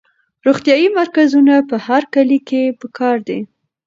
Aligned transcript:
روغتیایي 0.45 0.87
مرکزونه 0.99 1.55
په 1.69 1.75
هر 1.85 2.03
کلي 2.13 2.39
کې 2.47 2.61
پکار 2.81 3.17
دي. 3.27 3.39